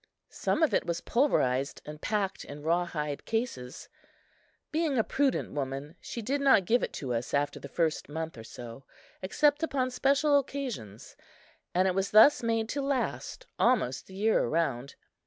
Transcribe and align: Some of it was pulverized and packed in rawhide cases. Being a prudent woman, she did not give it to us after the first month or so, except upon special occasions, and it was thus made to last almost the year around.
Some 0.31 0.63
of 0.63 0.73
it 0.73 0.87
was 0.87 0.99
pulverized 1.01 1.79
and 1.85 2.01
packed 2.01 2.43
in 2.43 2.63
rawhide 2.63 3.23
cases. 3.25 3.87
Being 4.71 4.97
a 4.97 5.03
prudent 5.03 5.51
woman, 5.51 5.95
she 6.01 6.23
did 6.23 6.41
not 6.41 6.65
give 6.65 6.81
it 6.81 6.91
to 6.93 7.13
us 7.13 7.35
after 7.35 7.59
the 7.59 7.69
first 7.69 8.09
month 8.09 8.35
or 8.35 8.43
so, 8.43 8.83
except 9.21 9.61
upon 9.61 9.91
special 9.91 10.39
occasions, 10.39 11.15
and 11.75 11.87
it 11.87 11.93
was 11.93 12.09
thus 12.09 12.41
made 12.41 12.67
to 12.69 12.81
last 12.81 13.45
almost 13.59 14.07
the 14.07 14.15
year 14.15 14.39
around. 14.43 14.95